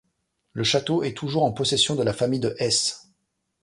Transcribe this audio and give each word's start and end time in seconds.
Le 0.53 0.63
château 0.63 1.03
est 1.03 1.15
toujours 1.15 1.43
en 1.43 1.51
possession 1.51 1.93
de 1.93 2.01
la 2.01 2.11
famille 2.11 2.39
de 2.39 2.55
Hesse. 2.57 3.11